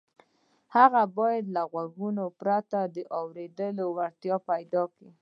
هغه 0.75 1.01
باید 1.17 1.45
له 1.55 1.61
غوږونو 1.71 2.25
پرته 2.39 2.79
د 2.95 2.97
اورېدو 3.19 3.85
وړتیا 3.97 4.35
پیدا 4.49 4.83
کړي 4.93 5.09